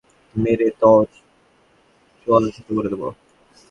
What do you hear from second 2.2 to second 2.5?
চোয়াল